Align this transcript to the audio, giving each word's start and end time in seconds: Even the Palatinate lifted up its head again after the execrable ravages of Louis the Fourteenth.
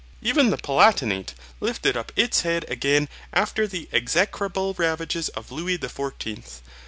Even 0.23 0.49
the 0.49 0.57
Palatinate 0.57 1.35
lifted 1.59 1.95
up 1.95 2.11
its 2.15 2.41
head 2.41 2.65
again 2.67 3.07
after 3.33 3.67
the 3.67 3.87
execrable 3.93 4.73
ravages 4.73 5.29
of 5.29 5.51
Louis 5.51 5.77
the 5.77 5.89
Fourteenth. 5.89 6.63